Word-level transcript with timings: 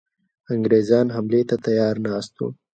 انګرېزان 0.53 1.07
حملې 1.15 1.41
ته 1.49 1.55
تیار 1.65 1.95
ناست 2.05 2.33
وه. 2.39 2.47